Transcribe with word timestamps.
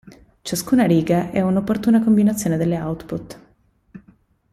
Ciascuna 0.41 0.85
riga 0.85 1.29
è 1.29 1.41
una 1.41 1.59
opportuna 1.59 2.03
combinazione 2.03 2.57
delle 2.57 2.75
output. 2.81 3.39